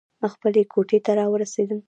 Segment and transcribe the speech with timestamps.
[0.33, 1.79] خپلې کوټې ته راورسېدم.